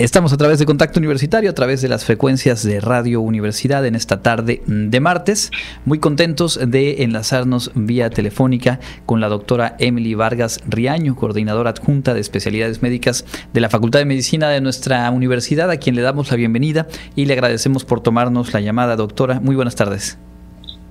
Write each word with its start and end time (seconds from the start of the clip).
Estamos 0.00 0.32
a 0.32 0.38
través 0.38 0.58
de 0.58 0.64
Contacto 0.64 0.98
Universitario, 0.98 1.50
a 1.50 1.54
través 1.54 1.82
de 1.82 1.88
las 1.90 2.06
frecuencias 2.06 2.64
de 2.64 2.80
Radio 2.80 3.20
Universidad 3.20 3.84
en 3.84 3.94
esta 3.94 4.22
tarde 4.22 4.62
de 4.64 4.98
martes. 4.98 5.50
Muy 5.84 5.98
contentos 5.98 6.58
de 6.58 7.02
enlazarnos 7.02 7.70
vía 7.74 8.08
telefónica 8.08 8.80
con 9.04 9.20
la 9.20 9.28
doctora 9.28 9.76
Emily 9.78 10.14
Vargas 10.14 10.60
Riaño, 10.66 11.16
coordinadora 11.16 11.68
adjunta 11.68 12.14
de 12.14 12.20
especialidades 12.20 12.80
médicas 12.80 13.26
de 13.52 13.60
la 13.60 13.68
Facultad 13.68 13.98
de 13.98 14.06
Medicina 14.06 14.48
de 14.48 14.62
nuestra 14.62 15.10
universidad, 15.10 15.70
a 15.70 15.76
quien 15.76 15.96
le 15.96 16.00
damos 16.00 16.30
la 16.30 16.38
bienvenida 16.38 16.86
y 17.14 17.26
le 17.26 17.34
agradecemos 17.34 17.84
por 17.84 18.02
tomarnos 18.02 18.54
la 18.54 18.60
llamada, 18.60 18.96
doctora. 18.96 19.38
Muy 19.38 19.54
buenas 19.54 19.76
tardes. 19.76 20.18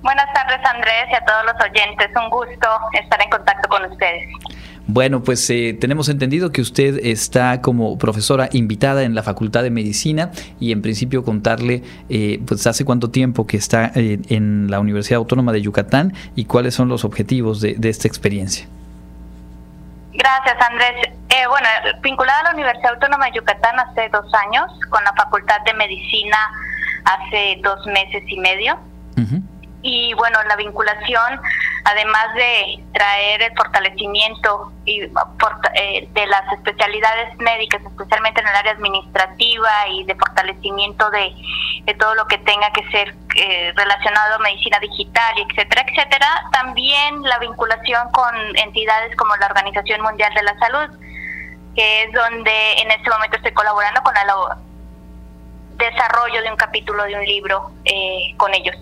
Buenas 0.02 0.32
tardes, 0.32 0.60
Andrés, 0.72 1.06
y 1.10 1.14
a 1.16 1.24
todos 1.24 1.46
los 1.46 1.54
oyentes. 1.68 2.10
Un 2.14 2.30
gusto 2.30 2.68
estar 2.92 3.20
en 3.20 3.28
contacto 3.28 3.68
con 3.68 3.90
ustedes. 3.90 4.28
Bueno, 4.92 5.22
pues 5.22 5.48
eh, 5.50 5.76
tenemos 5.80 6.08
entendido 6.08 6.50
que 6.50 6.60
usted 6.60 6.98
está 7.06 7.60
como 7.60 7.96
profesora 7.96 8.48
invitada 8.50 9.04
en 9.04 9.14
la 9.14 9.22
Facultad 9.22 9.62
de 9.62 9.70
Medicina 9.70 10.32
y 10.58 10.72
en 10.72 10.82
principio 10.82 11.22
contarle, 11.24 11.84
eh, 12.08 12.42
pues 12.44 12.66
hace 12.66 12.84
cuánto 12.84 13.08
tiempo 13.08 13.46
que 13.46 13.56
está 13.56 13.92
eh, 13.94 14.18
en 14.30 14.68
la 14.68 14.80
Universidad 14.80 15.18
Autónoma 15.18 15.52
de 15.52 15.62
Yucatán 15.62 16.12
y 16.34 16.46
cuáles 16.46 16.74
son 16.74 16.88
los 16.88 17.04
objetivos 17.04 17.60
de, 17.60 17.76
esta 17.84 18.08
experiencia. 18.08 18.66
Gracias, 20.12 20.56
Andrés. 20.68 21.08
bueno, 21.48 21.68
vinculada 22.02 22.40
a 22.40 22.42
la 22.42 22.54
Universidad 22.54 22.94
Autónoma 22.94 23.26
de 23.26 23.32
Yucatán 23.36 23.78
hace 23.78 24.08
dos 24.08 24.26
años, 24.48 24.72
con 24.88 25.04
la 25.04 25.12
Facultad 25.12 25.60
de 25.66 25.74
Medicina 25.74 26.36
hace 27.04 27.60
dos 27.62 27.86
meses 27.86 28.24
y 28.26 28.40
medio. 28.40 28.76
Y 29.82 30.14
bueno, 30.14 30.38
la 30.48 30.56
vinculación 30.56 31.40
además 31.84 32.34
de 32.34 32.84
traer 32.92 33.42
el 33.42 33.56
fortalecimiento 33.56 34.72
y, 34.84 35.02
eh, 35.02 36.08
de 36.10 36.26
las 36.26 36.52
especialidades 36.52 37.36
médicas, 37.38 37.82
especialmente 37.82 38.40
en 38.40 38.48
el 38.48 38.54
área 38.54 38.72
administrativa 38.72 39.88
y 39.88 40.04
de 40.04 40.14
fortalecimiento 40.14 41.10
de, 41.10 41.34
todo 41.98 42.14
lo 42.14 42.26
que 42.26 42.38
tenga 42.38 42.70
que 42.72 42.88
ser 42.90 43.14
eh, 43.36 43.72
relacionado 43.74 44.36
a 44.36 44.38
medicina 44.38 44.78
digital, 44.78 45.34
etcétera, 45.38 45.84
etcétera, 45.88 46.26
también 46.52 47.22
la 47.22 47.38
vinculación 47.38 48.10
con 48.12 48.34
entidades 48.56 49.16
como 49.16 49.34
la 49.36 49.46
Organización 49.46 50.00
Mundial 50.02 50.32
de 50.32 50.42
la 50.42 50.58
Salud, 50.58 50.98
que 51.74 52.02
es 52.04 52.12
donde 52.12 52.72
en 52.78 52.90
este 52.92 53.10
momento 53.10 53.36
estoy 53.36 53.52
colaborando 53.52 54.02
con 54.02 54.16
el 54.16 54.30
desarrollo 55.76 56.42
de 56.42 56.50
un 56.50 56.56
capítulo 56.56 57.02
de 57.04 57.16
un 57.16 57.24
libro 57.24 57.72
eh, 57.84 58.34
con 58.36 58.54
ellos. 58.54 58.76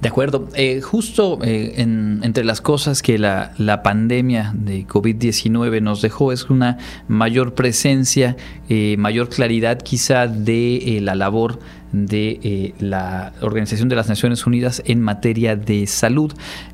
De 0.00 0.08
acuerdo. 0.08 0.48
Eh, 0.54 0.80
justo 0.80 1.38
eh, 1.42 1.74
entre 1.76 2.44
las 2.44 2.60
cosas 2.60 3.02
que 3.02 3.18
la, 3.18 3.52
pandemia 3.82 4.52
de 4.54 4.86
COVID-19 4.86 5.80
nos 5.80 6.02
dejó 6.02 6.32
es 6.32 6.50
una 6.50 6.78
mayor 7.08 7.54
presencia, 7.54 8.36
eh, 8.68 8.96
mayor 8.98 9.28
claridad 9.28 9.78
quizá 9.78 10.26
de 10.26 10.98
la 11.02 11.14
labor 11.14 11.58
de 11.92 12.74
la 12.78 13.32
Organización 13.42 13.88
de 13.88 13.96
las 13.96 14.08
Naciones 14.08 14.46
Unidas 14.46 14.82
en 14.86 15.00
materia 15.00 15.56
de 15.56 15.86
salud. 15.86 16.32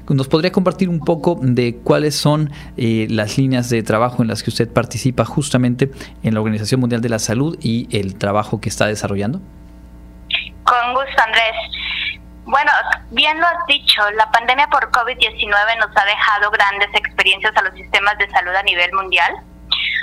¿Nos 0.09 0.28
podría 0.28 0.53
compartir 0.53 0.89
un 0.89 1.00
poco 1.00 1.39
de 1.43 1.77
cuáles 1.77 2.15
son 2.15 2.50
las 2.77 3.37
líneas 3.37 3.69
de 3.69 3.83
trabajo 3.83 4.22
en 4.22 4.28
las 4.28 4.43
que 4.43 4.50
usted 4.50 4.69
participa 4.69 5.25
justamente 5.25 5.91
en 6.22 6.34
la 6.34 6.41
Organización 6.41 6.81
Mundial 6.81 7.00
de 7.00 7.09
la 7.09 7.19
Salud 7.19 7.59
y 7.61 7.89
el 7.97 8.15
trabajo 8.15 8.61
que 8.61 8.69
está 8.69 8.87
desarrollando? 8.87 9.41
Con 10.65 10.95
gusto, 10.95 11.22
Andrés. 11.27 11.56
Bueno, 12.48 12.72
bien 13.10 13.38
lo 13.38 13.46
has 13.46 13.66
dicho, 13.66 14.10
la 14.12 14.31
pandemia 14.31 14.69
por 14.69 14.91
COVID-19 14.91 15.76
nos 15.81 15.94
ha 15.94 16.04
dejado 16.06 16.50
grandes 16.50 16.88
experiencias 16.94 17.54
a 17.54 17.60
los 17.60 17.75
sistemas 17.75 18.16
de 18.16 18.26
salud 18.31 18.54
a 18.54 18.62
nivel 18.62 18.91
mundial. 18.94 19.34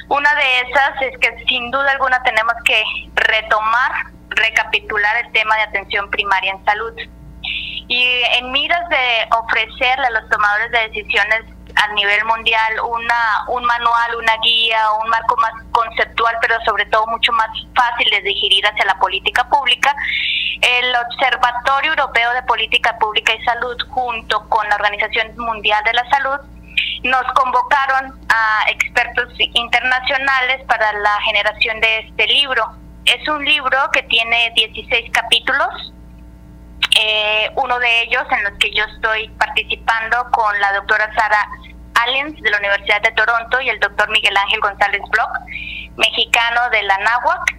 Una 0.09 0.31
de 0.35 0.59
esas 0.59 1.01
es 1.01 1.17
que 1.17 1.43
sin 1.47 1.71
duda 1.71 1.89
alguna 1.89 2.21
tenemos 2.21 2.53
que 2.63 2.83
retomar, 3.15 3.91
recapitular 4.29 5.25
el 5.25 5.31
tema 5.31 5.55
de 5.55 5.63
atención 5.63 6.07
primaria 6.11 6.51
en 6.51 6.63
salud. 6.65 6.93
Y 7.87 8.21
en 8.37 8.51
miras 8.51 8.87
de 8.89 9.27
ofrecerle 9.39 10.05
a 10.05 10.11
los 10.11 10.29
tomadores 10.29 10.69
de 10.69 10.89
decisiones 10.89 11.54
a 11.85 11.93
nivel 11.93 12.23
mundial 12.25 12.73
una, 12.81 13.45
un 13.47 13.63
manual, 13.65 14.15
una 14.15 14.35
guía, 14.41 14.79
un 15.03 15.09
marco 15.09 15.35
más 15.37 15.53
conceptual, 15.71 16.35
pero 16.41 16.55
sobre 16.65 16.85
todo 16.87 17.05
mucho 17.07 17.31
más 17.33 17.49
fácil 17.75 18.09
de 18.09 18.21
digerir 18.21 18.65
hacia 18.65 18.85
la 18.85 18.97
política 18.99 19.47
pública. 19.49 19.95
El 20.61 20.95
Observatorio 20.95 21.91
Europeo 21.91 22.33
de 22.33 22.43
Política 22.43 22.97
Pública 22.97 23.33
y 23.33 23.43
Salud, 23.43 23.77
junto 23.89 24.47
con 24.49 24.67
la 24.69 24.75
Organización 24.75 25.37
Mundial 25.37 25.83
de 25.83 25.93
la 25.93 26.09
Salud, 26.09 26.39
nos 27.03 27.23
convocaron 27.33 28.19
a 28.29 28.69
expertos 28.69 29.33
internacionales 29.37 30.63
para 30.67 30.91
la 30.93 31.21
generación 31.21 31.79
de 31.81 31.99
este 31.99 32.27
libro. 32.27 32.65
Es 33.05 33.27
un 33.27 33.45
libro 33.45 33.77
que 33.91 34.01
tiene 34.03 34.51
16 34.55 35.11
capítulos, 35.11 35.93
eh, 36.99 37.51
uno 37.55 37.77
de 37.77 38.01
ellos 38.03 38.23
en 38.31 38.43
los 38.45 38.53
que 38.57 38.73
yo 38.73 38.83
estoy 38.95 39.27
participando 39.37 40.25
con 40.31 40.59
la 40.59 40.73
doctora 40.73 41.13
Sara 41.13 41.47
Aliens 42.03 42.41
de 42.41 42.49
la 42.49 42.57
Universidad 42.57 43.01
de 43.01 43.11
Toronto 43.11 43.61
y 43.61 43.69
el 43.69 43.79
doctor 43.79 44.09
Miguel 44.09 44.35
Ángel 44.37 44.59
González 44.61 45.01
Bloch, 45.09 45.29
mexicano 45.97 46.61
de 46.71 46.83
la 46.83 46.97
NAHUAC. 46.97 47.55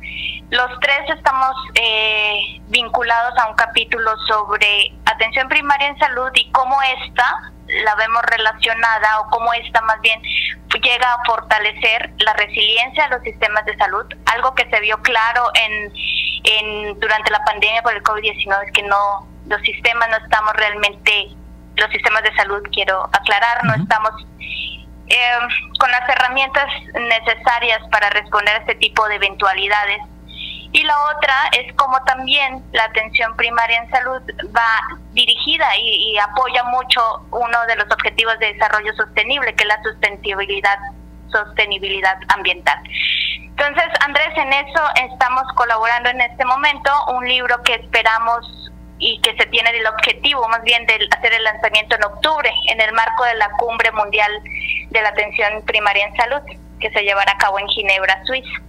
Los 0.51 0.71
tres 0.81 1.11
estamos 1.17 1.57
eh, 1.75 2.61
vinculados 2.69 3.37
a 3.39 3.49
un 3.49 3.57
capítulo 3.57 4.13
sobre 4.29 4.93
atención 5.07 5.49
primaria 5.49 5.89
en 5.89 5.99
salud 5.99 6.31
y 6.35 6.51
cómo 6.53 6.77
esta 6.83 7.53
la 7.67 7.95
vemos 7.97 8.23
relacionada 8.23 9.21
o 9.21 9.31
cómo 9.31 9.53
esta 9.55 9.81
más 9.83 10.01
bien 10.01 10.21
llega 10.83 11.13
a 11.13 11.25
fortalecer 11.25 12.13
la 12.19 12.33
resiliencia 12.35 13.05
de 13.05 13.17
los 13.17 13.23
sistemas 13.23 13.65
de 13.65 13.77
salud, 13.77 14.07
algo 14.27 14.55
que 14.55 14.69
se 14.71 14.81
vio 14.81 14.99
claro 15.03 15.45
en, 15.55 15.93
en 16.45 17.01
durante 17.01 17.31
la 17.31 17.43
pandemia 17.45 17.83
por 17.83 17.95
el 17.95 18.03
COVID-19 18.03 18.67
es 18.67 18.73
que 18.73 18.83
no 18.83 19.27
los 19.47 19.61
sistemas 19.63 20.09
no 20.09 20.17
estamos 20.17 20.53
realmente 20.55 21.29
los 21.77 21.91
sistemas 21.91 22.23
de 22.23 22.35
salud, 22.35 22.63
quiero 22.73 23.05
aclarar, 23.13 23.65
no 23.65 23.75
estamos 23.75 24.13
eh, 25.09 25.39
con 25.79 25.91
las 25.91 26.09
herramientas 26.09 26.67
necesarias 26.95 27.81
para 27.91 28.11
responder 28.11 28.55
a 28.55 28.59
este 28.59 28.75
tipo 28.77 29.07
de 29.09 29.17
eventualidades. 29.17 30.01
Y 30.73 30.83
la 30.83 30.95
otra 31.17 31.35
es 31.53 31.73
como 31.75 32.03
también 32.05 32.63
la 32.73 32.85
atención 32.85 33.35
primaria 33.37 33.79
en 33.79 33.91
salud 33.91 34.21
va 34.55 34.99
dirigida 35.13 35.65
y, 35.77 36.13
y 36.13 36.19
apoya 36.19 36.65
mucho 36.65 37.01
uno 37.31 37.67
de 37.67 37.77
los 37.77 37.87
objetivos 37.91 38.39
de 38.41 38.53
desarrollo 38.53 38.93
sostenible, 38.95 39.55
que 39.55 39.63
es 39.63 39.69
la 39.69 39.83
sustentabilidad 39.83 40.79
sostenibilidad 41.31 42.19
ambiental. 42.29 42.79
Entonces, 43.41 43.87
Andrés, 44.01 44.37
en 44.37 44.53
eso 44.53 44.83
estamos 45.11 45.45
colaborando 45.55 46.11
en 46.11 46.21
este 46.21 46.45
momento, 46.45 46.91
un 47.15 47.27
libro 47.27 47.63
que 47.63 47.75
esperamos 47.75 48.66
y 48.99 49.21
que 49.21 49.37
se 49.37 49.47
tiene 49.47 49.71
el 49.71 49.87
objetivo 49.87 50.49
más 50.49 50.63
bien 50.63 50.87
de 50.87 50.99
hacer 51.17 51.33
el 51.35 51.45
lanzamiento 51.45 51.97
en 51.97 52.05
octubre 52.05 52.51
en 52.71 52.81
el 52.81 52.93
marco 52.93 53.25
de 53.25 53.35
la 53.35 53.51
Cumbre 53.59 53.91
Mundial 53.93 54.33
de 54.91 55.03
la 55.03 55.11
Atención 55.11 55.63
Primaria 55.67 56.07
en 56.07 56.17
Salud 56.17 56.41
que 56.81 56.91
se 56.91 57.03
llevará 57.03 57.33
a 57.33 57.39
cabo 57.39 57.59
en 57.59 57.69
Ginebra, 57.69 58.23
Suiza. 58.25 58.66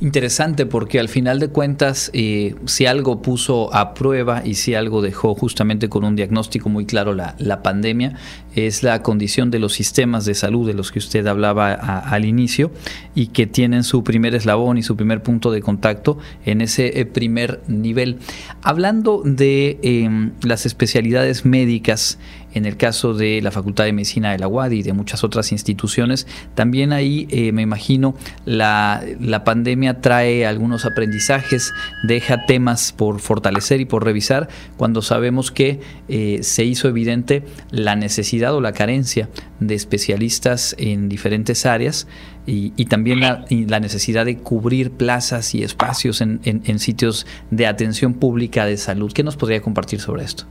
Interesante 0.00 0.66
porque 0.66 0.98
al 0.98 1.08
final 1.08 1.38
de 1.38 1.48
cuentas, 1.48 2.10
eh, 2.14 2.56
si 2.64 2.84
algo 2.84 3.22
puso 3.22 3.72
a 3.72 3.94
prueba 3.94 4.42
y 4.44 4.54
si 4.54 4.74
algo 4.74 5.02
dejó 5.02 5.36
justamente 5.36 5.88
con 5.88 6.04
un 6.04 6.16
diagnóstico 6.16 6.68
muy 6.68 6.84
claro 6.84 7.14
la, 7.14 7.36
la 7.38 7.62
pandemia, 7.62 8.14
es 8.56 8.82
la 8.82 9.02
condición 9.02 9.52
de 9.52 9.60
los 9.60 9.72
sistemas 9.72 10.24
de 10.24 10.34
salud 10.34 10.66
de 10.66 10.74
los 10.74 10.90
que 10.90 10.98
usted 10.98 11.24
hablaba 11.28 11.72
al 11.72 12.24
inicio 12.24 12.72
y 13.14 13.28
que 13.28 13.46
tienen 13.46 13.84
su 13.84 14.02
primer 14.02 14.34
eslabón 14.34 14.78
y 14.78 14.82
su 14.82 14.96
primer 14.96 15.22
punto 15.22 15.52
de 15.52 15.62
contacto 15.62 16.18
en 16.44 16.60
ese 16.60 17.00
eh, 17.00 17.06
primer 17.06 17.62
nivel. 17.68 18.18
Hablando 18.62 19.22
de 19.24 19.78
em, 19.82 20.32
las 20.42 20.66
especialidades 20.66 21.44
médicas, 21.44 22.18
en 22.54 22.66
el 22.66 22.76
caso 22.76 23.14
de 23.14 23.42
la 23.42 23.50
Facultad 23.50 23.84
de 23.84 23.92
Medicina 23.92 24.32
de 24.32 24.38
la 24.38 24.48
UAD 24.48 24.70
y 24.70 24.82
de 24.82 24.92
muchas 24.92 25.24
otras 25.24 25.52
instituciones, 25.52 26.26
también 26.54 26.92
ahí 26.92 27.26
eh, 27.30 27.52
me 27.52 27.62
imagino 27.62 28.14
la, 28.44 29.02
pandemia 29.44 30.00
trae 30.00 30.46
algunos 30.46 30.86
aprendizajes, 30.86 31.72
deja 32.04 32.46
temas 32.46 32.92
por 32.92 33.20
fortalecer 33.20 33.80
y 33.80 33.84
por 33.84 34.04
revisar 34.04 34.48
cuando 34.76 35.02
sabemos 35.02 35.50
que 35.50 35.80
eh, 36.08 36.38
se 36.42 36.64
hizo 36.64 36.88
evidente 36.88 37.44
la 37.70 37.96
necesidad 37.96 38.54
o 38.54 38.60
la 38.60 38.72
carencia 38.72 39.28
de 39.60 39.74
especialistas 39.74 40.74
en 40.78 41.08
diferentes 41.08 41.66
áreas 41.66 42.06
y, 42.46 42.70
también 42.86 43.20
la, 43.20 43.46
la, 43.48 43.80
necesidad 43.80 44.26
de 44.26 44.36
cubrir 44.36 44.90
plazas 44.90 45.54
y 45.54 45.62
espacios 45.62 46.20
en, 46.20 46.40
en 46.44 46.78
sitios 46.78 47.26
de 47.50 47.66
atención 47.66 48.14
pública 48.14 48.66
de 48.66 48.76
salud. 48.76 49.12
¿Qué 49.12 49.22
nos 49.22 49.36
podría 49.36 49.62
compartir 49.62 50.00
sobre 50.00 50.24
esto? 50.24 50.44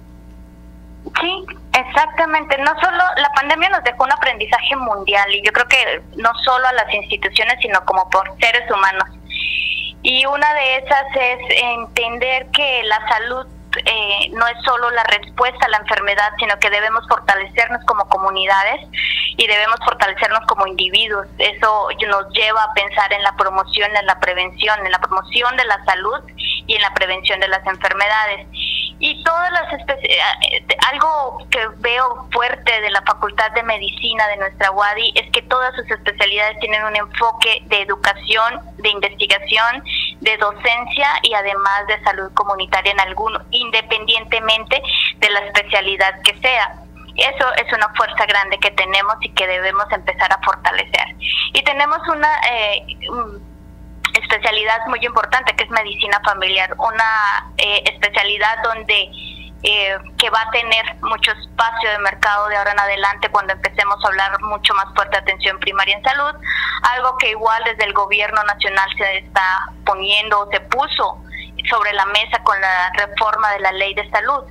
Exactamente. 2.03 2.57
No 2.57 2.71
solo 2.81 3.03
la 3.17 3.29
pandemia 3.33 3.69
nos 3.69 3.83
dejó 3.83 4.03
un 4.03 4.11
aprendizaje 4.11 4.75
mundial 4.75 5.33
y 5.33 5.41
yo 5.41 5.51
creo 5.53 5.67
que 5.67 6.01
no 6.17 6.31
solo 6.44 6.67
a 6.67 6.73
las 6.73 6.94
instituciones, 6.94 7.55
sino 7.61 7.83
como 7.85 8.09
por 8.09 8.27
seres 8.39 8.69
humanos. 8.69 9.05
Y 10.01 10.25
una 10.25 10.53
de 10.53 10.77
esas 10.77 11.05
es 11.15 11.39
entender 11.61 12.47
que 12.51 12.83
la 12.83 13.07
salud 13.07 13.47
eh, 13.85 14.29
no 14.31 14.45
es 14.47 14.55
solo 14.65 14.91
la 14.91 15.03
respuesta 15.03 15.65
a 15.65 15.69
la 15.69 15.77
enfermedad, 15.77 16.29
sino 16.39 16.59
que 16.59 16.69
debemos 16.69 17.07
fortalecernos 17.07 17.83
como 17.85 18.07
comunidades 18.09 18.81
y 19.38 19.47
debemos 19.47 19.77
fortalecernos 19.85 20.41
como 20.47 20.67
individuos. 20.67 21.27
Eso 21.38 21.88
nos 22.07 22.29
lleva 22.33 22.63
a 22.63 22.73
pensar 22.73 23.13
en 23.13 23.23
la 23.23 23.35
promoción, 23.38 23.95
en 23.95 24.05
la 24.05 24.19
prevención, 24.19 24.85
en 24.85 24.91
la 24.91 25.00
promoción 25.00 25.55
de 25.55 25.65
la 25.65 25.83
salud 25.85 26.19
y 26.67 26.75
en 26.75 26.81
la 26.81 26.94
prevención 26.94 27.39
de 27.39 27.47
las 27.47 27.65
enfermedades. 27.65 28.47
Y 29.05 29.21
todas 29.25 29.51
las 29.51 29.73
eh, 29.73 30.65
algo 30.89 31.45
que 31.51 31.59
veo 31.79 32.25
fuerte 32.31 32.79
de 32.79 32.89
la 32.89 33.01
Facultad 33.01 33.51
de 33.51 33.61
Medicina 33.63 34.25
de 34.29 34.38
nuestra 34.38 34.71
UADI 34.71 35.11
es 35.15 35.29
que 35.31 35.41
todas 35.41 35.75
sus 35.75 35.91
especialidades 35.91 36.57
tienen 36.61 36.85
un 36.85 36.95
enfoque 36.95 37.63
de 37.65 37.81
educación, 37.81 38.61
de 38.77 38.89
investigación, 38.91 39.83
de 40.21 40.38
docencia 40.38 41.09
y 41.21 41.33
además 41.33 41.85
de 41.88 42.01
salud 42.05 42.31
comunitaria 42.33 42.94
en 42.94 43.00
alguno, 43.01 43.41
independientemente 43.51 44.81
de 45.17 45.29
la 45.31 45.39
especialidad 45.47 46.21
que 46.21 46.39
sea. 46.39 46.73
Eso 47.17 47.53
es 47.55 47.73
una 47.73 47.89
fuerza 47.95 48.25
grande 48.25 48.57
que 48.59 48.71
tenemos 48.71 49.15
y 49.19 49.33
que 49.33 49.45
debemos 49.45 49.85
empezar 49.91 50.31
a 50.31 50.39
fortalecer. 50.45 51.07
Y 51.51 51.61
tenemos 51.65 52.00
una 52.07 52.29
eh, 52.50 52.85
especialidad 54.33 54.85
muy 54.88 55.00
importante 55.06 55.56
que 55.56 55.63
es 55.63 55.69
medicina 55.69 56.19
familiar, 56.25 56.74
una 56.77 57.51
eh, 57.57 57.83
especialidad 57.85 58.63
donde 58.63 59.09
eh, 59.65 59.95
que 60.18 60.30
va 60.30 60.41
a 60.41 60.51
tener 60.51 60.95
mucho 61.01 61.31
espacio 61.31 61.89
de 61.89 62.00
mercado 62.00 62.47
de 62.50 62.57
ahora 62.57 62.71
en 62.71 62.80
adelante 62.80 63.30
cuando 63.30 63.53
empecemos 63.53 64.03
a 64.03 64.07
hablar 64.07 64.41
mucho 64.41 64.74
más 64.74 64.94
fuerte 64.94 65.12
de 65.12 65.21
atención 65.21 65.59
primaria 65.59 65.95
en 65.95 66.03
salud, 66.03 66.35
algo 66.95 67.18
que 67.18 67.30
igual 67.30 67.63
desde 67.63 67.85
el 67.85 67.94
gobierno 67.94 68.44
nacional 68.44 68.89
se 68.97 69.19
está 69.19 69.69
poniendo 69.85 70.41
o 70.41 70.50
se 70.51 70.59
puso 70.62 71.24
sobre 71.69 71.94
la 71.94 72.06
mesa 72.07 72.44
con 72.44 72.59
la 72.59 72.91
reforma 72.97 73.51
de 73.51 73.59
la 73.59 73.71
ley 73.71 73.94
de 73.94 74.09
salud. 74.09 74.44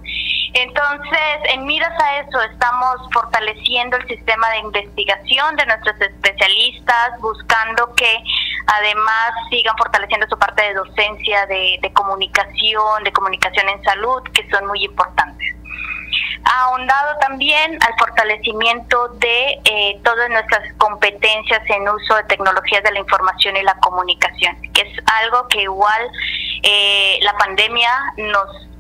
Entonces, 0.55 1.39
en 1.55 1.65
miras 1.65 1.99
a 1.99 2.21
eso, 2.21 2.41
estamos 2.43 2.97
fortaleciendo 3.13 3.97
el 3.97 4.07
sistema 4.07 4.51
de 4.51 4.59
investigación 4.59 5.57
de 5.57 5.65
nuestros 5.67 5.99
especialistas, 6.01 7.19
buscando 7.21 7.95
que 7.95 8.19
además 8.67 9.33
sigan 9.51 9.77
fortaleciendo 9.79 10.27
su 10.29 10.39
parte 10.39 10.63
de 10.63 10.75
docencia, 10.75 11.47
de, 11.47 11.91
comunicación, 11.95 13.05
de 13.05 13.13
comunicación 13.13 13.69
en 13.69 13.83
salud, 13.83 14.23
que 14.35 14.49
son 14.51 14.67
muy 14.67 14.85
importantes. 14.85 15.57
Ahondado 16.45 17.19
también 17.21 17.79
al 17.83 17.95
fortalecimiento 17.99 19.09
de 19.15 19.59
eh, 19.65 20.01
todas 20.05 20.29
nuestras 20.29 20.71
competencias 20.77 21.63
en 21.71 21.89
uso 21.89 22.17
de 22.17 22.25
tecnologías 22.25 22.83
de 22.83 22.93
la 22.93 22.99
información 22.99 23.57
y 23.57 23.63
la 23.63 23.75
comunicación, 23.77 24.61
que 24.75 24.83
es 24.83 24.99
algo 25.23 25.49
que 25.49 25.63
igual 25.63 26.11
eh, 26.63 27.19
la 27.23 27.33
pandemia 27.39 27.91
nos 28.17 28.72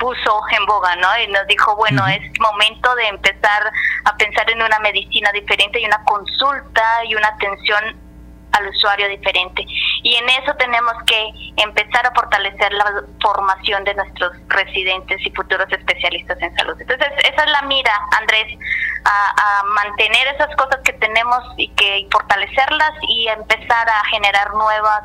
puso 0.00 0.40
en 0.50 0.66
boga, 0.66 0.96
¿no? 0.96 1.08
Y 1.22 1.28
nos 1.28 1.46
dijo, 1.46 1.76
bueno, 1.76 2.04
es 2.08 2.20
momento 2.40 2.92
de 2.96 3.06
empezar 3.06 3.70
a 4.06 4.16
pensar 4.16 4.50
en 4.50 4.62
una 4.62 4.78
medicina 4.80 5.30
diferente 5.30 5.78
y 5.78 5.84
una 5.84 6.02
consulta 6.04 7.04
y 7.04 7.14
una 7.14 7.28
atención 7.28 8.10
al 8.52 8.68
usuario 8.68 9.08
diferente. 9.08 9.64
Y 10.02 10.16
en 10.16 10.28
eso 10.30 10.52
tenemos 10.58 10.94
que 11.06 11.52
empezar 11.56 12.06
a 12.06 12.12
fortalecer 12.12 12.72
la 12.72 13.04
formación 13.22 13.84
de 13.84 13.94
nuestros 13.94 14.32
residentes 14.48 15.24
y 15.24 15.30
futuros 15.30 15.66
especialistas 15.70 16.38
en 16.40 16.56
salud. 16.56 16.74
Entonces, 16.80 17.12
esa 17.18 17.44
es 17.44 17.50
la 17.50 17.62
mira, 17.62 17.92
Andrés, 18.18 18.58
a, 19.04 19.60
a 19.60 19.62
mantener 19.84 20.34
esas 20.34 20.54
cosas 20.56 20.80
que 20.84 20.94
tenemos 20.94 21.44
y 21.58 21.68
que 21.74 22.08
fortalecerlas 22.10 22.92
y 23.08 23.28
empezar 23.28 23.88
a 23.88 24.04
generar 24.10 24.52
nuevas 24.54 25.02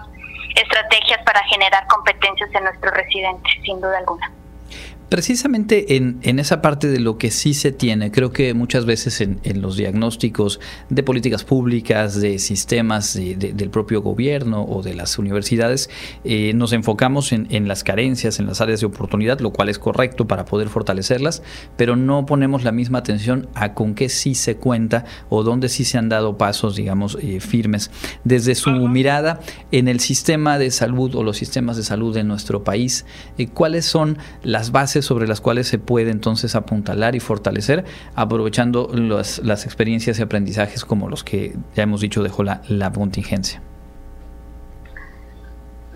estrategias 0.56 1.22
para 1.24 1.44
generar 1.44 1.86
competencias 1.88 2.50
en 2.54 2.64
nuestros 2.64 2.94
residentes, 2.94 3.54
sin 3.64 3.80
duda 3.80 4.00
alguna. 4.00 4.32
Precisamente 5.16 5.96
en, 5.96 6.20
en, 6.24 6.40
esa 6.40 6.62
parte 6.62 6.90
de 6.90 7.00
lo 7.00 7.18
que 7.18 7.32
sí 7.32 7.54
se 7.54 7.72
tiene, 7.72 8.12
creo 8.12 8.34
que 8.34 8.54
muchas 8.54 8.86
veces 8.86 9.22
en, 9.22 9.40
los 9.62 9.78
diagnósticos 9.78 10.60
de 10.90 11.04
políticas 11.04 11.46
públicas, 11.46 12.20
de 12.20 12.38
sistemas 12.38 13.14
del 13.14 13.70
propio 13.70 14.02
gobierno 14.02 14.66
o 14.66 14.84
de 14.84 14.94
las 14.94 15.18
universidades, 15.18 15.90
eh, 16.26 16.52
nos 16.54 16.74
enfocamos 16.74 17.32
en, 17.32 17.48
en, 17.50 17.70
las 17.70 17.86
carencias, 17.86 18.42
en 18.42 18.48
las 18.48 18.60
áreas 18.60 18.82
de 18.82 18.88
oportunidad, 18.88 19.40
lo 19.40 19.54
cual 19.54 19.70
es 19.70 19.80
correcto 19.80 20.28
para 20.28 20.44
poder 20.44 20.68
fortalecerlas, 20.68 21.44
pero 21.78 21.96
no 21.96 22.26
ponemos 22.26 22.66
la 22.66 22.74
misma 22.74 22.98
atención 22.98 23.48
a 23.54 23.74
con 23.74 23.96
qué 23.96 24.10
sí 24.10 24.36
se 24.36 24.58
cuenta 24.58 25.06
o 25.30 25.44
dónde 25.44 25.70
sí 25.70 25.86
se 25.86 25.98
han 25.98 26.10
dado 26.10 26.38
pasos, 26.38 26.76
digamos, 26.76 27.18
eh, 27.22 27.40
firmes. 27.40 27.90
Desde 28.26 28.54
su 28.54 28.72
mirada 28.72 29.40
en 29.72 29.88
el 29.88 30.02
sistema 30.02 30.60
de 30.60 30.72
salud 30.72 31.16
o 31.16 31.24
los 31.24 31.38
sistemas 31.38 31.78
de 31.78 31.84
salud 31.84 32.14
de 32.14 32.26
nuestro 32.26 32.66
país, 32.66 33.06
eh, 33.38 33.48
¿cuáles 33.48 33.86
son 33.86 34.18
las 34.44 34.74
bases 34.74 35.05
sobre 35.06 35.28
las 35.28 35.42
cuales 35.42 35.68
se 35.68 35.80
puede 35.80 36.12
entonces 36.12 36.56
apuntalar 36.56 37.16
y 37.16 37.20
fortalecer, 37.20 37.86
aprovechando 38.16 38.90
las 38.94 39.66
experiencias 39.66 40.20
y 40.20 40.22
aprendizajes 40.22 40.84
como 40.86 41.10
los 41.10 41.24
que 41.24 41.56
ya 41.76 41.84
hemos 41.84 42.02
dicho 42.02 42.24
dejó 42.24 42.44
la, 42.44 42.62
la 42.68 42.92
contingencia. 42.92 43.62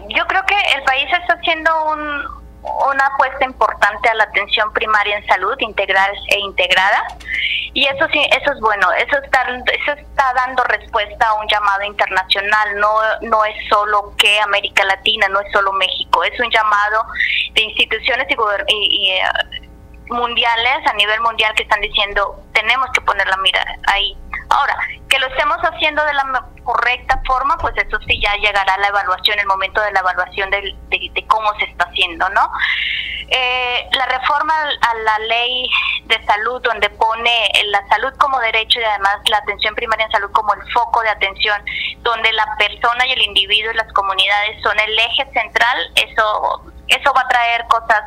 Yo 0.10 0.26
creo 0.28 0.42
que 0.48 0.56
el 0.76 0.84
país 0.86 1.06
está 1.22 1.34
haciendo 1.34 1.72
un, 1.94 2.39
una 2.62 3.06
apuesta 3.06 3.46
importante 3.46 4.10
a 4.10 4.14
la 4.16 4.24
atención 4.26 4.72
primaria 4.74 5.18
en 5.18 5.26
salud 5.28 5.56
integral 5.60 6.12
e 6.30 6.40
integrada. 6.40 7.08
Y 7.74 7.86
eso 7.86 8.08
sí 8.12 8.20
eso 8.42 8.52
es 8.52 8.60
bueno 8.62 8.92
eso 8.94 9.16
está 9.24 9.44
eso 9.44 9.92
está 9.92 10.34
dando 10.34 10.64
respuesta 10.64 11.28
a 11.28 11.34
un 11.36 11.48
llamado 11.48 11.84
internacional 11.84 12.80
no 12.80 12.90
no 13.22 13.46
es 13.46 13.56
solo 13.70 14.12
que 14.18 14.40
América 14.42 14.84
Latina 14.86 15.28
no 15.30 15.40
es 15.40 15.52
solo 15.52 15.72
México 15.74 16.24
es 16.24 16.38
un 16.40 16.50
llamado 16.50 17.06
de 17.54 17.62
instituciones 17.62 18.28
y, 18.68 19.12
eh, 19.12 19.22
mundiales 20.08 20.88
a 20.88 20.94
nivel 20.94 21.22
mundial 21.22 21.54
que 21.54 21.62
están 21.62 21.80
diciendo 21.82 22.44
tenemos 22.54 22.90
que 22.92 23.02
poner 23.02 23.28
la 23.28 23.38
mira 23.38 23.64
ahí 23.86 24.18
ahora 24.50 24.78
que 25.08 25.20
lo 25.20 25.28
estemos 25.28 25.58
haciendo 25.58 26.04
de 26.06 26.14
la 26.14 26.46
correcta 26.64 27.22
forma, 27.26 27.58
pues 27.58 27.74
eso 27.78 27.98
sí 28.08 28.22
ya 28.22 28.36
llegará 28.36 28.74
a 28.74 28.78
la 28.78 28.88
evaluación, 28.88 29.40
el 29.40 29.48
momento 29.48 29.82
de 29.82 29.92
la 29.92 30.02
evaluación 30.02 30.50
de, 30.52 30.76
de, 30.90 31.26
cómo 31.28 31.52
se 31.58 31.66
está 31.66 31.86
haciendo, 31.86 32.30
¿no? 32.30 32.52
Eh, 33.32 33.88
la 33.92 34.06
reforma 34.06 34.54
a 34.54 34.94
la 34.96 35.20
ley 35.20 35.70
de 36.06 36.26
salud, 36.26 36.62
donde 36.62 36.90
pone 36.92 37.52
la 37.66 37.88
salud 37.88 38.12
como 38.18 38.40
derecho 38.40 38.80
y 38.80 38.84
además 38.84 39.18
la 39.30 39.38
atención 39.38 39.76
primaria 39.76 40.06
en 40.06 40.12
salud 40.12 40.32
como 40.32 40.54
el 40.54 40.72
foco 40.72 41.02
de 41.02 41.10
atención, 41.10 41.62
donde 42.02 42.32
la 42.34 42.48
persona 42.58 43.06
y 43.08 43.12
el 43.12 43.22
individuo 43.22 43.72
y 43.72 43.76
las 43.76 43.92
comunidades 43.94 44.62
son 44.64 44.80
el 44.80 44.98
eje 44.98 45.26
central, 45.32 45.92
eso, 45.96 46.64
eso 46.90 47.14
va 47.14 47.22
a 47.22 47.28
traer 47.28 47.66
cosas 47.68 48.02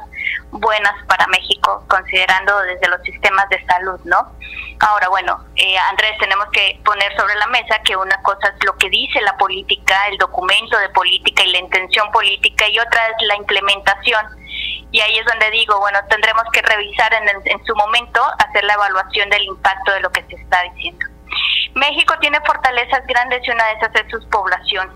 buenas 0.50 0.94
para 1.06 1.26
México, 1.28 1.84
considerando 1.88 2.58
desde 2.62 2.88
los 2.88 3.00
sistemas 3.02 3.48
de 3.48 3.64
salud, 3.66 4.00
¿no? 4.04 4.32
Ahora, 4.80 5.08
bueno, 5.08 5.38
eh, 5.56 5.78
Andrés, 5.90 6.12
tenemos 6.18 6.46
que 6.52 6.80
poner 6.84 7.16
sobre 7.16 7.34
la 7.36 7.46
mesa 7.46 7.78
que 7.84 7.96
una 7.96 8.20
cosa 8.22 8.48
es 8.48 8.64
lo 8.64 8.76
que 8.76 8.90
dice 8.90 9.20
la 9.20 9.36
política, 9.36 10.08
el 10.08 10.18
documento 10.18 10.78
de 10.78 10.88
política 10.90 11.42
y 11.44 11.52
la 11.52 11.58
intención 11.58 12.10
política, 12.10 12.68
y 12.68 12.78
otra 12.78 13.06
es 13.06 13.26
la 13.26 13.36
implementación. 13.36 14.26
Y 14.90 15.00
ahí 15.00 15.18
es 15.18 15.24
donde 15.24 15.50
digo, 15.50 15.78
bueno, 15.78 15.98
tendremos 16.10 16.44
que 16.52 16.60
revisar 16.60 17.14
en, 17.14 17.28
en 17.44 17.64
su 17.64 17.74
momento, 17.74 18.20
hacer 18.38 18.64
la 18.64 18.74
evaluación 18.74 19.30
del 19.30 19.44
impacto 19.44 19.92
de 19.92 20.00
lo 20.00 20.10
que 20.10 20.22
se 20.24 20.34
está 20.34 20.62
diciendo. 20.74 21.06
México 21.74 22.14
tiene 22.20 22.38
fortalezas 22.40 23.06
grandes 23.06 23.40
y 23.46 23.50
una 23.50 23.64
de 23.68 23.72
esas 23.74 23.94
es 23.94 24.10
su 24.10 24.28
población. 24.28 24.90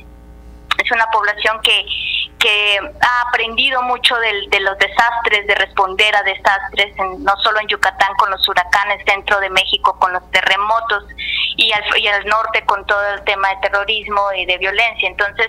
Es 0.85 0.91
una 0.91 1.07
población 1.07 1.59
que 1.63 1.87
que 2.39 2.79
ha 3.01 3.29
aprendido 3.29 3.83
mucho 3.83 4.17
de, 4.17 4.49
de, 4.49 4.61
los 4.61 4.77
desastres, 4.79 5.47
de 5.47 5.55
responder 5.55 6.15
a 6.15 6.23
desastres, 6.23 6.95
no 7.19 7.37
solo 7.43 7.61
en 7.61 7.69
Yucatán 7.69 8.15
con 8.19 8.31
los 8.31 8.47
huracanes, 8.49 9.05
dentro 9.05 9.41
de 9.41 9.51
México 9.51 9.99
con 9.99 10.13
los 10.13 10.31
terremotos 10.31 11.05
y 11.57 11.73
al, 11.73 11.83
y 11.99 12.07
al 12.09 12.27
norte 12.27 12.65
con 12.67 12.85
todo 12.87 13.15
el 13.15 13.25
tema 13.25 13.49
de 13.51 13.57
terrorismo 13.63 14.33
y 14.37 14.47
de 14.47 14.59
violencia. 14.59 15.09
Entonces, 15.09 15.49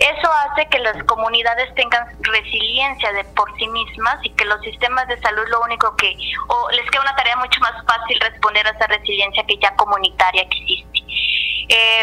eso 0.00 0.32
hace 0.32 0.66
que 0.70 0.78
las 0.78 1.02
comunidades 1.04 1.74
tengan 1.74 2.06
resiliencia 2.20 3.12
de 3.12 3.22
por 3.24 3.54
sí 3.58 3.68
mismas 3.68 4.16
y 4.22 4.30
que 4.30 4.46
los 4.46 4.58
sistemas 4.62 5.06
de 5.08 5.20
salud 5.20 5.42
lo 5.48 5.60
único 5.60 5.94
que, 5.96 6.16
o 6.48 6.70
les 6.70 6.90
queda 6.90 7.02
una 7.02 7.16
tarea 7.16 7.36
mucho 7.36 7.60
más 7.60 7.74
fácil 7.86 8.18
responder 8.20 8.66
a 8.66 8.70
esa 8.70 8.86
resiliencia 8.86 9.44
que 9.46 9.58
ya 9.58 9.76
comunitaria 9.76 10.42
existe. 10.42 11.00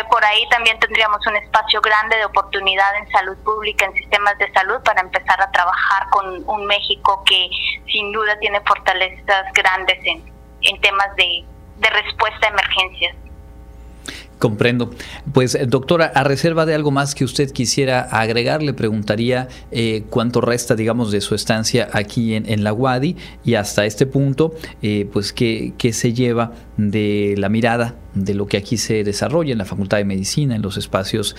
Por 0.05 0.23
ahí 0.23 0.47
también 0.49 0.79
tendríamos 0.79 1.25
un 1.27 1.35
espacio 1.37 1.81
grande 1.81 2.17
de 2.17 2.25
oportunidad 2.25 2.95
en 2.97 3.09
salud 3.11 3.37
pública, 3.43 3.85
en 3.85 3.93
sistemas 3.93 4.37
de 4.37 4.51
salud, 4.51 4.81
para 4.83 5.01
empezar 5.01 5.41
a 5.41 5.51
trabajar 5.51 6.09
con 6.09 6.47
un 6.47 6.65
México 6.65 7.23
que 7.25 7.49
sin 7.91 8.11
duda 8.11 8.37
tiene 8.39 8.61
fortalezas 8.61 9.51
grandes 9.53 9.97
en, 10.05 10.23
en 10.61 10.81
temas 10.81 11.15
de, 11.15 11.45
de 11.77 11.89
respuesta 11.89 12.47
a 12.47 12.49
emergencias. 12.49 13.15
Comprendo. 14.39 14.91
Pues 15.33 15.55
eh, 15.55 15.65
doctora, 15.65 16.11
a 16.13 16.23
reserva 16.23 16.67
de 16.67 16.75
algo 16.75 16.91
más 16.91 17.15
que 17.15 17.23
usted 17.23 17.49
quisiera 17.51 18.01
agregar, 18.01 18.61
le 18.61 18.73
preguntaría 18.73 19.47
eh, 19.71 20.03
cuánto 20.11 20.41
resta, 20.41 20.75
digamos, 20.75 21.11
de 21.11 21.21
su 21.21 21.33
estancia 21.33 21.89
aquí 21.91 22.35
en, 22.35 22.63
la 22.63 22.71
UADI 22.71 23.15
y 23.43 23.55
hasta 23.55 23.85
este 23.85 24.05
punto, 24.05 24.53
eh, 24.83 25.09
pues 25.11 25.33
qué, 25.33 25.73
qué, 25.77 25.91
se 25.91 26.13
lleva 26.13 26.53
de 26.77 27.33
la 27.37 27.49
mirada 27.49 27.95
de 28.13 28.35
lo 28.35 28.45
que 28.45 28.57
aquí 28.57 28.77
se 28.77 29.03
desarrolla 29.03 29.53
en 29.53 29.57
la 29.57 29.65
Facultad 29.65 29.97
de 29.97 30.05
Medicina, 30.05 30.55
en 30.55 30.61
los 30.61 30.77
espacios 30.77 31.35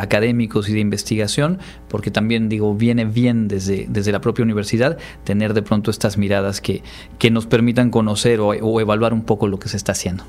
académicos 0.00 0.68
y 0.68 0.72
de 0.72 0.80
investigación, 0.80 1.58
porque 1.88 2.10
también 2.10 2.48
digo, 2.48 2.74
viene 2.74 3.04
bien 3.04 3.46
desde, 3.48 3.86
desde 3.88 4.12
la 4.12 4.20
propia 4.20 4.44
universidad 4.44 4.98
tener 5.24 5.54
de 5.54 5.62
pronto 5.62 5.90
estas 5.90 6.18
miradas 6.18 6.60
que, 6.60 6.82
que 7.18 7.30
nos 7.30 7.46
permitan 7.46 7.90
conocer 7.90 8.40
o 8.40 8.80
evaluar 8.80 9.12
un 9.12 9.22
poco 9.22 9.48
lo 9.48 9.58
que 9.58 9.68
se 9.68 9.76
está 9.76 9.92
haciendo. 9.92 10.24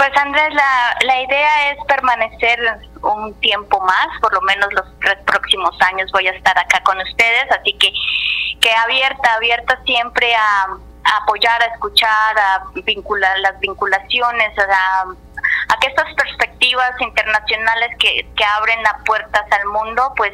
Pues 0.00 0.16
Andrés, 0.16 0.48
la, 0.54 0.96
la 1.04 1.20
idea 1.20 1.72
es 1.72 1.78
permanecer 1.86 2.58
un 3.02 3.38
tiempo 3.40 3.78
más, 3.80 4.08
por 4.22 4.32
lo 4.32 4.40
menos 4.40 4.72
los 4.72 4.86
tres 4.98 5.18
próximos 5.26 5.76
años 5.82 6.10
voy 6.10 6.26
a 6.26 6.30
estar 6.30 6.58
acá 6.58 6.82
con 6.82 6.98
ustedes, 7.02 7.44
así 7.50 7.74
que, 7.74 7.92
que 8.62 8.72
abierta, 8.76 9.34
abierta 9.34 9.78
siempre 9.84 10.34
a, 10.34 10.68
apoyar, 11.22 11.62
a 11.62 11.66
escuchar, 11.66 12.38
a 12.38 12.64
vincular 12.76 13.40
las 13.40 13.60
vinculaciones, 13.60 14.58
a, 14.58 15.02
a 15.02 15.80
que 15.80 15.88
estas 15.88 16.14
perspectivas 16.14 16.98
internacionales 16.98 17.90
que, 17.98 18.26
que 18.34 18.44
abren 18.56 18.82
las 18.82 19.04
puertas 19.04 19.44
al 19.52 19.66
mundo, 19.66 20.14
pues 20.16 20.32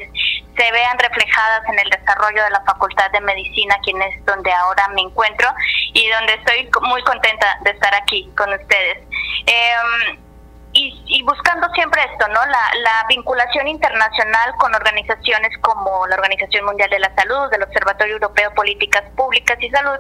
se 0.56 0.73
vean 0.73 0.99
reflejadas 0.99 1.62
en 1.68 1.78
el 1.78 1.90
desarrollo 1.90 2.42
de 2.44 2.50
la 2.50 2.62
Facultad 2.62 3.11
de 3.11 3.20
Medicina, 3.20 3.76
quien 3.82 4.00
es 4.00 4.25
donde 4.25 4.52
ahora 4.52 4.88
me 4.94 5.02
encuentro 5.02 5.49
y 5.92 6.08
donde 6.08 6.35
estoy 6.35 6.70
muy 6.82 7.02
contenta 7.02 7.58
de 7.62 7.70
estar 7.73 7.94
aquí 7.94 8.30
con 8.37 8.52
ustedes. 8.52 9.06
Eh, 9.47 10.18
y, 10.78 11.23
buscando 11.23 11.66
siempre 11.71 12.02
esto, 12.12 12.28
¿no? 12.28 12.45
La, 12.45 12.61
la, 12.83 13.06
vinculación 13.09 13.66
internacional 13.66 14.54
con 14.59 14.75
organizaciones 14.75 15.56
como 15.62 16.06
la 16.06 16.16
Organización 16.16 16.66
Mundial 16.66 16.90
de 16.90 16.99
la 16.99 17.14
Salud, 17.14 17.50
el 17.52 17.62
Observatorio 17.62 18.14
Europeo 18.14 18.50
de 18.50 18.54
Políticas 18.54 19.04
Públicas 19.16 19.56
y 19.61 19.71
Salud, 19.71 19.99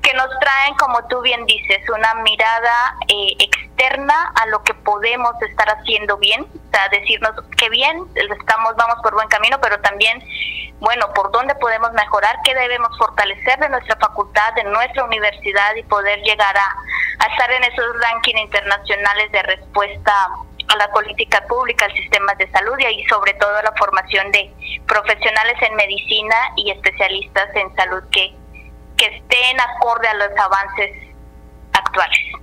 que 0.00 0.14
nos 0.14 0.28
traen, 0.38 0.74
como 0.76 1.04
tú 1.08 1.20
bien 1.22 1.44
dices, 1.46 1.80
una 1.88 2.14
mirada 2.22 2.96
eh, 3.08 3.34
externa 3.40 3.71
a 4.34 4.46
lo 4.46 4.62
que 4.62 4.74
podemos 4.74 5.32
estar 5.42 5.68
haciendo 5.68 6.16
bien, 6.18 6.42
o 6.42 6.70
sea, 6.70 6.88
decirnos 6.90 7.32
que 7.56 7.68
bien, 7.70 7.98
estamos, 8.14 8.76
vamos 8.76 8.96
por 9.02 9.14
buen 9.14 9.28
camino, 9.28 9.58
pero 9.60 9.80
también, 9.80 10.22
bueno, 10.80 11.12
por 11.14 11.30
dónde 11.32 11.54
podemos 11.56 11.92
mejorar, 11.92 12.36
qué 12.44 12.54
debemos 12.54 12.96
fortalecer 12.98 13.58
de 13.58 13.68
nuestra 13.68 13.96
facultad, 13.96 14.54
de 14.54 14.64
nuestra 14.64 15.04
universidad 15.04 15.74
y 15.76 15.82
poder 15.84 16.20
llegar 16.22 16.56
a 16.56 16.76
a 17.22 17.26
estar 17.26 17.50
en 17.52 17.64
esos 17.64 17.86
rankings 18.00 18.40
internacionales 18.40 19.30
de 19.30 19.42
respuesta 19.42 20.12
a 20.68 20.76
la 20.76 20.90
política 20.90 21.44
pública, 21.46 21.84
al 21.84 21.92
sistema 21.92 22.34
de 22.34 22.50
salud 22.50 22.74
y 22.78 22.84
ahí 22.84 23.04
sobre 23.04 23.34
todo 23.34 23.62
la 23.62 23.72
formación 23.72 24.30
de 24.32 24.52
profesionales 24.86 25.56
en 25.60 25.76
medicina 25.76 26.36
y 26.56 26.70
especialistas 26.70 27.48
en 27.54 27.74
salud 27.76 28.02
que, 28.10 28.34
que 28.96 29.06
estén 29.06 29.60
acorde 29.60 30.08
a 30.08 30.14
los 30.14 30.36
avances 30.36 31.14
actuales. 31.72 32.41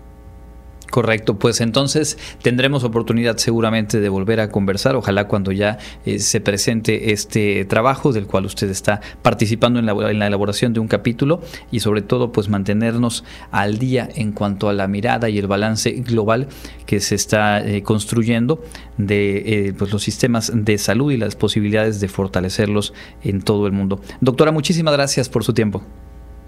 Correcto, 0.89 1.37
pues 1.37 1.61
entonces 1.61 2.17
tendremos 2.41 2.83
oportunidad 2.83 3.37
seguramente 3.37 3.99
de 3.99 4.09
volver 4.09 4.39
a 4.39 4.49
conversar, 4.49 4.95
ojalá 4.95 5.27
cuando 5.27 5.51
ya 5.51 5.77
eh, 6.05 6.19
se 6.19 6.41
presente 6.41 7.11
este 7.11 7.65
trabajo 7.65 8.11
del 8.11 8.25
cual 8.25 8.45
usted 8.45 8.69
está 8.69 9.01
participando 9.21 9.79
en 9.79 9.85
la, 9.85 10.27
elaboración 10.27 10.73
de 10.73 10.79
un 10.79 10.87
capítulo 10.87 11.41
y 11.71 11.81
sobre 11.81 12.01
todo 12.01 12.31
pues 12.31 12.49
mantenernos 12.49 13.23
al 13.51 13.77
día 13.77 14.09
en 14.15 14.31
cuanto 14.31 14.67
a 14.67 14.73
la 14.73 14.87
mirada 14.87 15.29
y 15.29 15.37
el 15.37 15.47
balance 15.47 15.91
global 15.91 16.47
que 16.85 16.99
se 16.99 17.15
está 17.15 17.65
eh, 17.65 17.83
construyendo 17.83 18.63
de 18.97 19.67
eh, 19.67 19.73
pues 19.77 19.91
los 19.91 20.01
sistemas 20.01 20.51
de 20.53 20.77
salud 20.77 21.11
y 21.11 21.17
las 21.17 21.35
posibilidades 21.35 21.99
de 21.99 22.07
fortalecerlos 22.07 22.93
en 23.23 23.41
todo 23.41 23.67
el 23.67 23.73
mundo. 23.73 24.01
Doctora, 24.21 24.51
muchísimas 24.51 24.93
gracias 24.93 25.29
por 25.29 25.43
su 25.43 25.53
tiempo. 25.53 25.83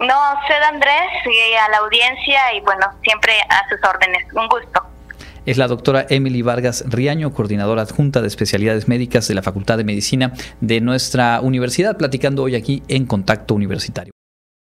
No, 0.02 0.16
usted 0.42 0.62
Andrés 0.64 1.10
y 1.26 1.54
a 1.54 1.70
la 1.70 1.78
audiencia 1.78 2.54
y 2.56 2.62
bueno, 2.62 2.88
siempre 3.04 3.34
a 3.50 3.70
sus 3.70 3.80
órdenes. 3.88 4.26
Un 4.34 4.48
gusto. 4.48 4.82
Es 5.46 5.58
la 5.58 5.68
doctora 5.68 6.06
Emily 6.10 6.42
Vargas 6.42 6.84
Riaño, 6.88 7.34
coordinadora 7.34 7.84
adjunta 7.84 8.22
de 8.22 8.28
especialidades 8.28 8.88
médicas 8.88 9.28
de 9.28 9.36
la 9.36 9.42
Facultad 9.42 9.78
de 9.78 9.84
Medicina 9.84 10.34
de 10.60 10.82
nuestra 10.82 11.42
universidad, 11.42 11.98
platicando 11.98 12.44
hoy 12.44 12.56
aquí 12.56 12.84
en 12.88 13.06
Contacto 13.06 13.54
Universitario. 13.54 14.12